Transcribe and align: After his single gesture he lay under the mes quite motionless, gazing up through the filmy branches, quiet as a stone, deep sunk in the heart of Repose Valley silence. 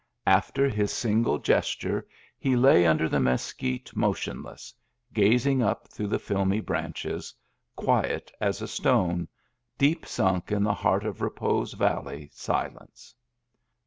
After 0.25 0.67
his 0.67 0.91
single 0.91 1.37
gesture 1.37 2.07
he 2.39 2.55
lay 2.55 2.87
under 2.87 3.07
the 3.07 3.19
mes 3.19 3.53
quite 3.53 3.91
motionless, 3.95 4.73
gazing 5.13 5.61
up 5.61 5.89
through 5.89 6.07
the 6.07 6.17
filmy 6.17 6.59
branches, 6.59 7.35
quiet 7.75 8.31
as 8.41 8.63
a 8.63 8.67
stone, 8.67 9.27
deep 9.77 10.07
sunk 10.07 10.51
in 10.51 10.63
the 10.63 10.73
heart 10.73 11.05
of 11.05 11.21
Repose 11.21 11.73
Valley 11.73 12.31
silence. 12.33 13.13